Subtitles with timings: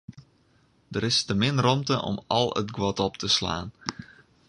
[0.95, 3.67] Der is te min rûmte om al it guod op te slaan.